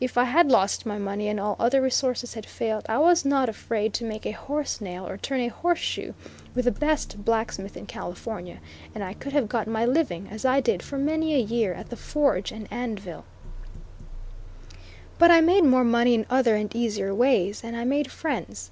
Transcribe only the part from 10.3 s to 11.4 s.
as I did for many a